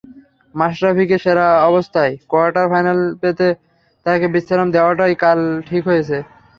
মাশরাফিকে 0.55 1.17
সেরা 1.23 1.47
অবস্থায় 1.69 2.13
কোয়ার্টার 2.31 2.65
ফাইনালে 2.71 3.05
পেতে 3.21 3.47
তাঁকে 4.05 4.27
বিশ্রাম 4.33 4.67
দেওয়াটাই 4.75 5.13
কাল 5.23 5.39
ঠিক 5.67 5.83
হয়েছে। 5.89 6.17